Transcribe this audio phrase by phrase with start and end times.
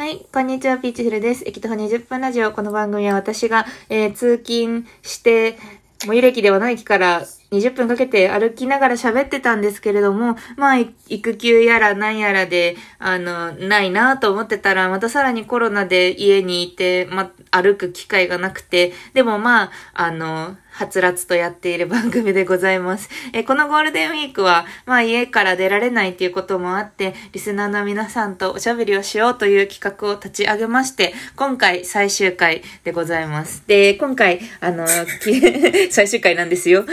[0.00, 1.44] はい、こんにちは、ピーチフルです。
[1.46, 2.52] 駅徒歩20分ラジオ。
[2.52, 5.58] この番組は私が、えー通勤して、
[5.98, 23.10] 最寄り駅ではない駅から20分かけて歩きながら喋ってたんですけれども、まあ、育休やら何やらで、あの、ないなと思ってたら、またさらにコロナで家にいて、ま、歩く機会がなくて、でもまあ、あの、はつらつとやっている番組でございます。
[23.32, 33.64] えこのゴールデンウィークは、まあ家から出られないっていうこともあって、リスナーの皆さんとおしゃべりをしようという企画を立ち上げまして、今回最終回でございます。
[33.66, 34.86] で、今回、あの、
[35.90, 36.84] 最終回なんですよ。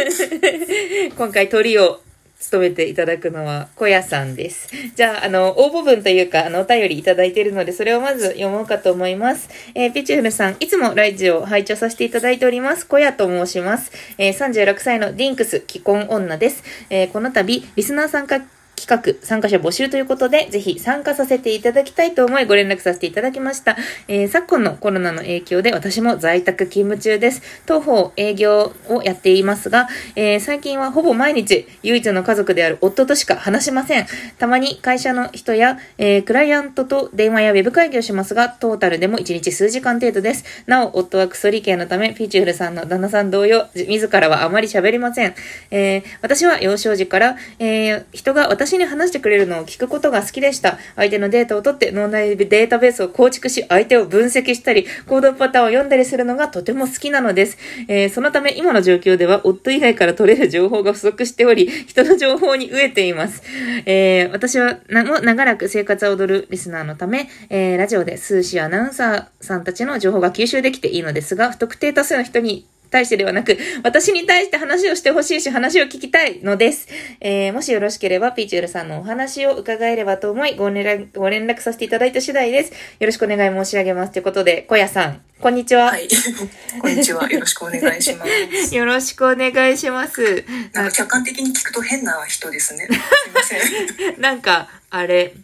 [1.16, 2.00] 今回鳥を
[2.40, 4.70] 務めていただくのは、小屋さんです。
[4.96, 9.50] じゃあ、あの、応募文というか、あの、お便りいただいているので、それをまず読もうかと思います。
[9.74, 12.86] えーピチュフルさん、いつもラジオを拝聴させていただいております。
[12.86, 13.92] 小屋と申します。
[14.16, 16.64] えー36歳のディンクス、既婚女です。
[16.88, 18.40] えーこの度、リスナーさんか
[18.80, 23.76] 企画、参加者募集ということで、ぜひ参加させていただきたいと思いご連絡させていただきました。
[24.08, 27.42] えー昨今のコロナの影響で私も在宅勤務中です。
[27.66, 34.06] 当方営業をやっていますが、えー最近はほぼ毎日唯一の家族である夫としか話しません。
[34.38, 40.44] たまに会社の人や、えークライアントと電話やウェブ会議をしますが、トータルでも1日数時間程度です。
[40.66, 45.34] なお、夫はクソ理系のため、ピーチュフルさんの旦那さん同様、自らはあまり喋りません。
[45.70, 50.78] え私は幼少時から、え人が私私に話してくれるのを聞くことが好きでした。
[50.94, 57.58] 相手のデータを取って脳内データベースを構築し、相手を分析したり、行動パターンを読んだりするのがとても好きなのです。
[57.88, 63.42] えーそのため今の状況では夫以外から取れる情報が不足しており、人の情報に飢えています。
[63.86, 76.88] えー私はなも長らく生活を踊るリスナーのため、えーラジオで数詞アナウンサーさんたちの情報が吸収できていいのですが、不特定多数の人に対してではなく、私に対して話をしてほしいし、話を聞きたいのです。
[77.20, 82.72] えーもしよろしければ、ピーチュールさんのお話を伺えればと思い、ご連絡、ご連絡させていただいた次第です。
[82.98, 84.12] よろしくお願い申し上げます。
[84.12, 85.86] ということで、小屋さん、こんにちは。
[85.86, 86.08] はい。
[86.80, 87.30] こんにちは。
[87.30, 88.74] よろしくお願いします。
[88.74, 90.44] よろしくお願いします。
[90.72, 92.86] なんか客観的に聞くと変な人ですね。
[92.86, 94.20] すいません。
[94.20, 95.34] なんか、あれ、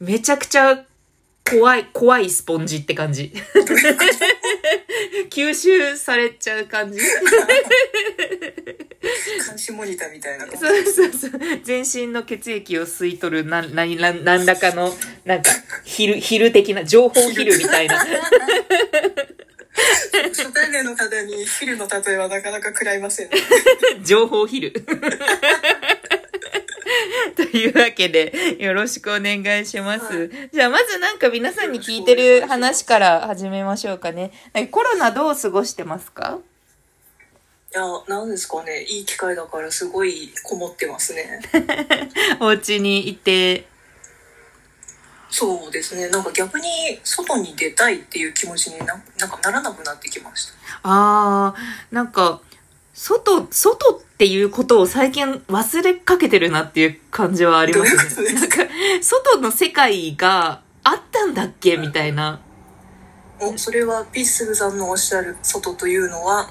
[0.00, 0.84] めちゃくちゃ
[1.50, 3.30] 怖い、怖いスポンジって感じ。
[5.30, 6.98] 吸収されちゃう感じ。
[6.98, 7.06] 監
[9.58, 10.58] 視モニターみたいな感じ。
[10.58, 11.30] そうそうそう。
[11.62, 14.94] 全身の血液を吸い取るな、な、な、何らかの、
[15.24, 15.50] なんか、
[15.84, 18.04] ヒル、ヒル的な、情報ヒルみたいな。
[20.28, 23.36] 初対面の方にヒルの例えはなかなか食らいませんね。
[24.04, 24.72] 情報ヒル。
[24.72, 24.80] と
[27.56, 30.30] いうわけで、よろしくお願いします。
[30.52, 34.32] じゃあ、まずなんか皆さんに聞いてる話から始めましょうかね。
[34.70, 36.38] コロナどう過ごしてますか？
[37.74, 38.82] いや、なんですかね。
[38.84, 41.40] いい機会だからすごいこもってますね。
[42.40, 43.66] お家にいて。
[45.30, 46.08] そうですね。
[46.08, 50.52] なんか逆に外に出たいっていう気持ちにななんかならなくなってきました。
[50.82, 52.40] あー、なんか、
[52.98, 57.98] 外、外っていうことを最近忘れかけてるなっていう感じはありますね。
[58.16, 58.56] どういうなんか、
[59.00, 62.40] 外の世界があったんだっけみたいな。
[63.40, 66.50] お、それはピッスルさんのおっしゃる外というのは、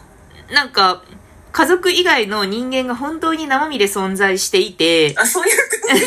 [0.49, 1.03] なんか、
[1.51, 5.93] 家族以外の人間が本当に生身で存在していて、あ、そういうこと？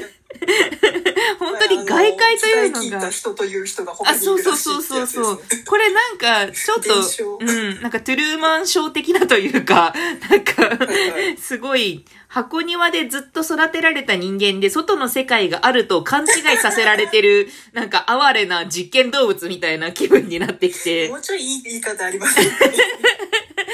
[0.00, 0.15] ね。
[1.38, 3.10] 本当に外界というのが。
[3.10, 5.42] 人という人が他あ、にいそうるらしいそうそうそう。
[5.66, 9.94] これなんか、ちょっと、うん、なんかトゥルーマンショー的なというか、
[10.30, 21.08] なんか、はいすごい、箱庭でずっと育てられた人間で、外の世界があると勘違いさせられてる、 なんか哀れな実験動物みたいな気分になってきて。
[21.08, 22.50] も、うちょいいい言い方ありますね。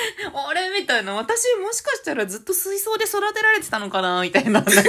[0.34, 4.70] あれみたいな、私もしかしたらずっと水槽で育てられてたのかなみたいな、なんか、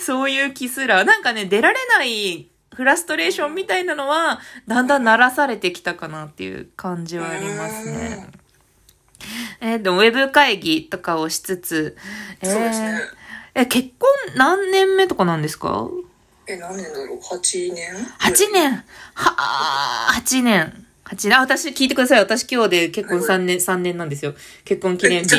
[0.00, 8.28] そういう気すら、なんかね、出られないフラストレーションみたいなのは、だんだん鳴らされてきたかなっていう感じはありますね。
[9.60, 11.96] えーでも、ウェブ会議とかをしつつ、
[12.42, 13.00] えーそうですね。
[13.54, 15.88] え、結婚何年目とかなんですか？
[16.46, 18.72] え、何年だろう ?8 年 ?8 年
[19.14, 20.83] はあ、8年。
[21.04, 21.36] 8年。
[21.36, 22.20] あ、私聞いてください。
[22.20, 24.34] 私今日で結婚3年、3年なんですよ。
[24.64, 25.34] 結婚記念日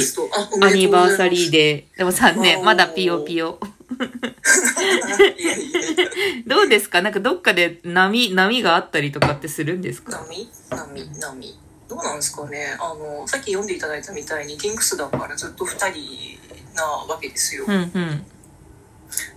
[0.62, 1.88] アニバーサリーで。
[1.98, 2.64] でも3年。
[2.64, 3.60] まだピヨピヨ。
[6.48, 7.02] どうですか？
[7.02, 10.12] なんかどっかで波、波があったりとかってするんですか？
[10.12, 10.48] 波？
[10.70, 11.10] 波？
[11.20, 11.60] 波？
[11.88, 12.76] どうなんですかね？
[12.80, 16.40] あの、さっき読んでいただいたみたいに、ディンクスだからずっと2人
[16.76, 17.66] なわけですよ。
[17.68, 18.26] うんうん。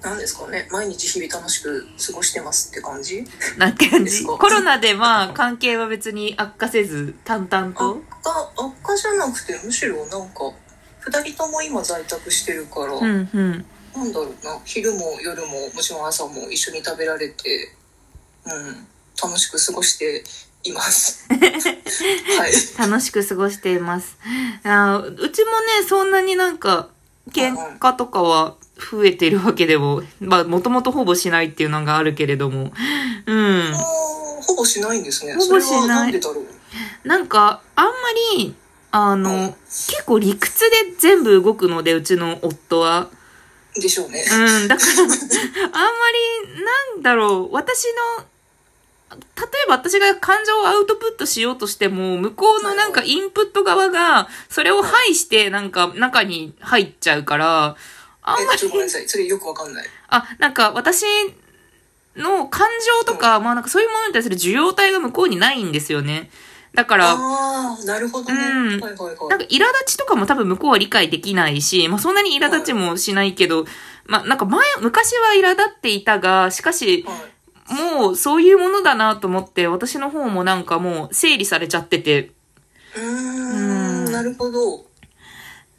[0.09, 3.25] なんですかね毎日日々楽しく過ごしてますって感じ？
[3.57, 4.25] な感じ。
[4.25, 7.95] コロナでまあ関係は別に悪化せず、淡々悪と？
[8.23, 10.53] 化、悪化じゃなくて、むしろなんか、
[11.07, 13.65] 2人とも今在宅してるから、うんうん。
[13.95, 17.73] なんだろうな昼も夜ももちろん朝も一緒に食べられて、
[18.45, 18.87] うん、
[19.23, 20.23] 楽しく過ごして
[20.63, 21.27] います。
[21.33, 22.89] はい。
[22.91, 24.17] 楽しく過ごしています。
[24.65, 26.89] あーうちもね、そんなになんか、
[27.31, 32.73] 喧嘩とかは増えてるわけでも、まあ、もともとほぼしないっていうのがあるけれども、
[33.27, 33.73] うん。
[34.43, 35.35] ほぼしないんですね。
[35.35, 37.09] ほぼしないなんでだろう？
[37.09, 37.93] なんか、あんま
[38.37, 38.55] り、
[38.91, 43.09] あうんの、結構理屈で全部動くので、うちの夫は。
[43.75, 44.25] でしょうね。
[44.31, 46.65] うん、だから、あんまり、
[46.95, 47.85] なんだろう、私
[48.19, 48.25] の、
[49.11, 49.17] 例
[49.65, 57.77] えば私が感情をアウトプットしようとしても、向こうのなんかインプット側が、それを排して、なんか中に入っちゃうから、
[58.23, 59.09] あんまえ、ちょっとごめんり、なさい。
[59.09, 59.87] それよくわかんない。
[60.09, 61.05] あ、なんか私
[62.17, 62.69] の感
[63.05, 66.31] 情とか、まあなんかそういうものに対する受容体が向こうにないんですよね。
[66.75, 68.35] だから、ああ、なるほどね。
[68.35, 69.29] うんはいはいはい。
[69.29, 73.65] なんか苛立ちとかも多分向こうは理解できないし、まあそんなに苛立ちもしないけど、
[74.05, 77.38] まあなんか前、昔は苛立っていたが、しかし、はい
[77.71, 82.33] もうそういうものだなと思って、私の方もなんかもう整理されちゃってて、
[82.97, 84.85] うーうんん、なるほど。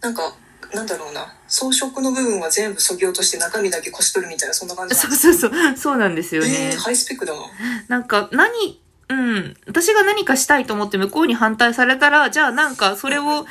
[0.01, 0.33] なんか、
[0.73, 1.35] なんだろうな。
[1.47, 6.77] 装飾の部分は全部削ぎ落として中身だけこし取るみたいな、そんな感じなんですそうそうそう、そうなんですよねえー、。
[6.77, 7.41] ハイスペックだな。
[7.87, 13.45] なんか何、うん、私が何かしたいと思って向こうに反対されたら、じゃあなんかそれを、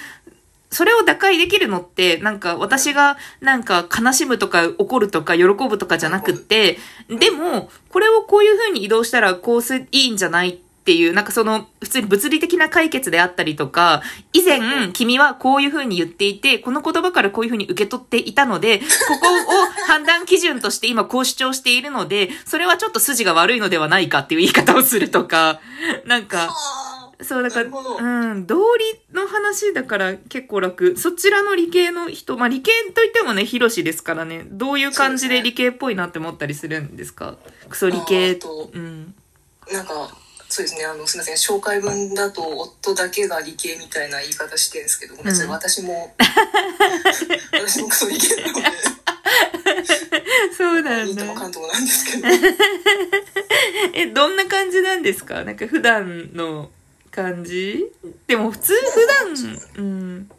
[0.70, 6.79] それを打開できるのって、なんか私がなんか悲しむとか怒るとか喜ぶとかじゃなくって、
[7.09, 10.56] でも、これをこういう風に移動したらこうす、いいんじゃないっ
[10.88, 18.85] ていう、なんかその、普通に物理的な解決であったりとか、以前君はこういう風に言っていて、この言葉からこういう風に受け取っていたので、こ
[19.20, 25.61] こを判断基準として今こう主張しているので、それはちょっと筋が悪いのではないかっていう言い方をするとか、
[26.06, 26.55] なんか、
[27.20, 30.97] そう、だから、うん、道理の話だから結構楽。
[30.97, 37.37] そちらの理系の人、まあ理系といってもね、広しですからね、どういう感じで理系っぽいなって思ったりするんですか？
[37.69, 38.37] クソ理系。
[38.37, 39.15] とうん。
[39.67, 40.17] ーなんか、
[40.49, 45.32] そうですね、あの、すみません、紹介文だと夫だけが理系みたいな言い方してるんですけど、ごめん。
[45.32, 46.15] なさい、うん私も、
[47.53, 48.65] 私もクソ理系なので、
[50.56, 51.25] そうなんだ。
[51.35, 52.29] 関東なんですけど、
[53.94, 55.44] え、どんな感じなんですか？
[55.44, 56.70] なんか普段の
[57.19, 57.85] 感じ？
[58.26, 60.31] でも普通普段、うん。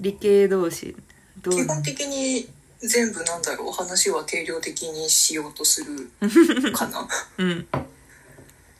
[0.00, 0.94] 理系同士。
[1.42, 1.54] どう？
[1.54, 2.48] 基本的に
[2.80, 6.10] 全部なんだろう、話は定量的にしようとする
[6.72, 7.08] かな。
[7.38, 7.66] うん。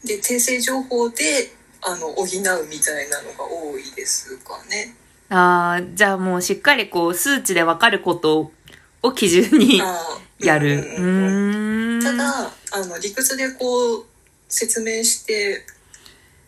[0.05, 1.53] で訂正情報で
[1.83, 4.95] あの補うみたいなのが多いですかね。
[5.31, 8.53] ああ、じゃあもうしっかりこう、数値でわかること
[9.03, 9.83] を基準に
[10.39, 10.79] やる。
[10.97, 12.03] ううんうんうん。
[12.03, 14.05] ただあの理屈でこう
[14.49, 15.67] 説明して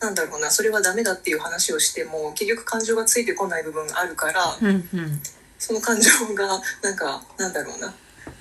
[0.01, 5.21] なんだろうなそれはダメだっていう話をしても結局感情がついてこない部分があるからうんうん。
[5.59, 7.93] その感情がなんかなんだろうな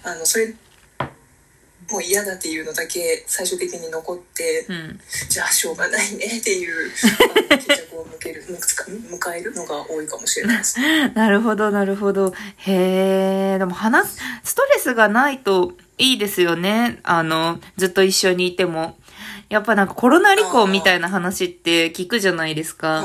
[0.02, 0.54] あのそれ
[1.90, 5.00] もう嫌だっていうのだけ最終的に残ってうん。
[5.28, 6.90] じゃあしょうがないねっていう
[7.50, 8.56] 決着を向ける む
[9.18, 10.80] 迎えるのが多いかもしれないです。
[11.14, 12.32] なるほど、なるほど。
[12.56, 17.00] へえ、でも話す、ストレスがないといいですよね。
[17.02, 18.96] あの、ずっと一緒にいても。
[19.50, 23.04] やっぱなんかコロナ離婚みたいな話って聞くじゃないですはい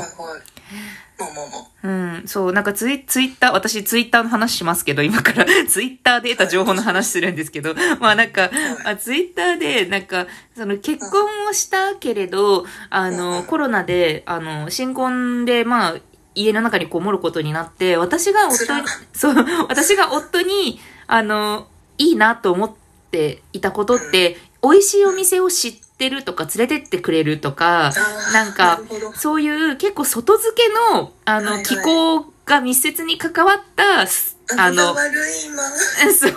[1.82, 5.46] うん、そう、なんかツイツイッター、私ツイッターの話しますけど、今から。
[5.66, 8.50] ツイッターで得た情報の話するんですけど、 まあなんか、
[8.84, 10.26] あツイッターで、なんか、
[10.56, 15.94] その結婚をしたけれど、あの、コロナで、あの、新婚で、まあ、
[16.34, 19.34] 家の中にこもることになって、私が夫辛に、そう、
[19.68, 21.66] 私が夫に、あの、
[21.98, 22.70] いいなと思っ
[23.10, 24.38] ていたことって、
[24.70, 27.92] 美味しいお店を知ってるとか、連れてってくれるとか、
[28.32, 28.80] なんか
[29.14, 35.62] そういう結構外付けの、あの、気候が密接に関わった、すああの、悪い今。
[36.14, 36.32] そう、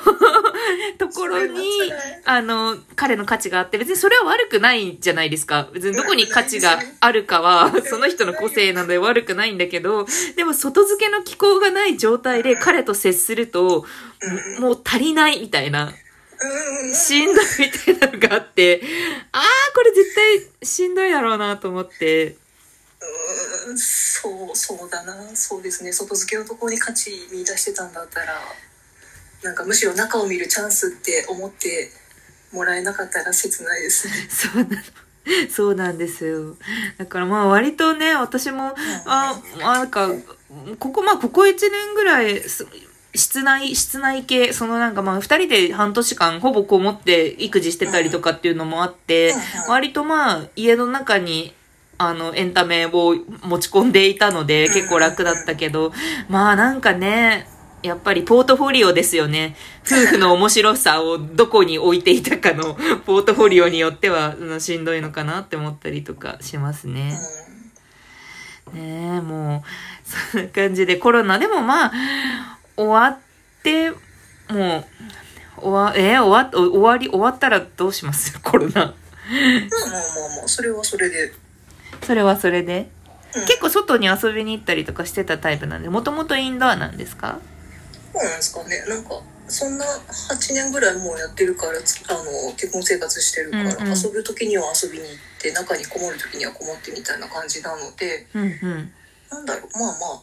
[0.98, 1.70] ところに
[2.26, 5.70] あの、彼の価値があって、別にそれは悪くないじゃないですか。
[5.74, 13.86] 別にどこに価値があるかは、その人の個性なので悪くないんだけど、でも外付けの気候がない状態で彼と接すると、
[14.22, 14.64] うん。
[14.64, 15.94] もう足りないみたいな、うん
[16.94, 18.82] しんどいみたいなのがあって、
[19.32, 19.42] あー、
[19.76, 22.38] これ絶対しんどいだろうなと思って、
[23.68, 28.34] うんそうそうだなそうですね外付けのところに価値見出してたんだったら
[29.44, 31.90] なんかむしろ中を見るチャンスって思って
[32.52, 34.14] もらえなかったら切ないですね。
[34.30, 34.84] そうなの。
[35.50, 36.58] そうなんですよ。
[36.98, 38.74] だからまあ割とね、私も、
[39.06, 40.10] あ、まあなんか、
[40.80, 42.66] ここまあここ1年ぐらい、す
[43.16, 49.34] 室内、室内系、そのなんかまあ二人で半年間ほぼこもって育児してたりとかっていうのもあって
[49.68, 51.54] 割とまあ家の中に
[51.98, 55.92] あのエンタメを持ち込んでいたのでうん結構楽だったけど、
[56.30, 57.48] まあなんかね、
[57.84, 59.56] やっぱりポートフォリオですよね。
[59.86, 62.76] 夫婦の面白さをどこに置いていたかの
[63.06, 67.18] ポートフォリオによっては、うんしんどいのかなって思ったりとかしますね。
[68.74, 71.92] ねえ、もう、そんな感じでコロナでもまあ、
[72.80, 73.18] 終わっ
[73.64, 74.86] て、もう、
[75.62, 78.40] 終わ、えー終わ、終わり、終わったらどうします？
[78.42, 78.74] コロナ。
[78.74, 81.34] まあまあまあまあそれはそれで、
[82.06, 82.90] それはそれで。
[83.36, 87.38] うん、結構外に遊びに行ったりとかしてたタイプなんで、もともとインドアなんですか
[88.12, 91.74] そうなんですかねなんかそんな8年ぐらいもうやってるからあ
[92.24, 98.92] の結婚生活してるから、うんうん遊ぶ時には遊びに行って中にこもる時にはこもってみたいな感じなのでうんうん。
[99.30, 100.22] なんだろうまあまあ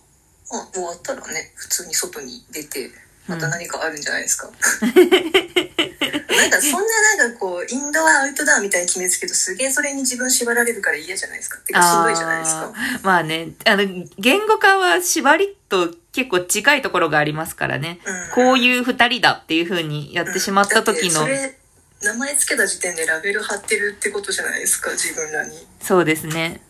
[0.50, 2.90] あ終わったらね普通に外に出て
[3.26, 4.46] また何かあるんじゃないですか、
[4.86, 11.58] なんかそんななんかこうインドアアウトドアみたいに決めつけるとすげえそれに自分縛られるから嫌じゃないですか。
[11.58, 12.72] てかしんどいじゃないですか。
[13.02, 13.84] まあね、あの、
[14.18, 17.98] 言語化は縛りと結構近いところがありますからね。
[18.04, 18.30] うん。
[18.32, 21.58] こういう二人だっていう風にやってしまった時の、だってそれ
[22.02, 25.66] 名前つけた時点でラベル貼ってるってことじゃないですか自分らに。
[25.80, 26.60] そうですね。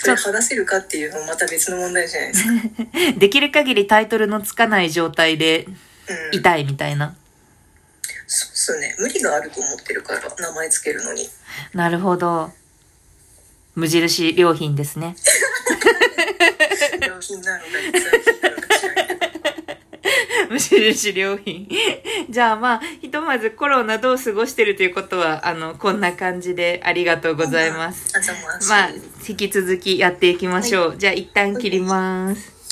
[0.00, 2.50] それ剥がせるかっていうのもまた別の問題じゃないですか、
[3.20, 5.66] できる限りタイトルのつかない状態で
[6.32, 7.14] うん、いたいみたいな。
[8.26, 11.28] そうっすね無理があると思ってるから名前つけるのに
[11.74, 12.50] なるほど。
[13.74, 15.16] 無印良品ですね。
[17.06, 19.30] 良品なのか実は品なのか知らんけど
[20.49, 21.68] 無印良品。
[22.28, 28.12] じゃあまあ、ひとまずコロナどう過ごしてるということは、あの、こんな感じでありがとうございます。
[28.14, 28.90] ますまあ、
[29.26, 30.96] 引き続きやっていきましょう。
[30.96, 32.59] じゃあ一旦切ります。